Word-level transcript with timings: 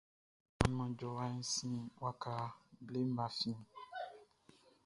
Aunmuan 0.61 0.91
jɔwa 0.99 1.25
sin 1.53 1.73
waka 2.03 2.33
bleʼm 2.87 3.09
be 3.15 3.23
afiɛn. 3.27 3.61